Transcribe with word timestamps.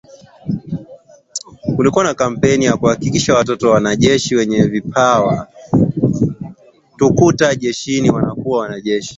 Kulikuwa 1.75 2.03
na 2.03 2.13
kampeni 2.13 2.65
ya 2.65 2.77
kuhakikisha 2.77 3.33
Watoto 3.35 3.67
wa 3.67 3.73
wanajeshi 3.73 4.35
wenye 4.35 4.63
vipawa 4.63 5.47
tukuka 6.97 7.55
jeshini 7.55 8.09
wanakuwa 8.09 8.59
wanajeshi 8.59 9.09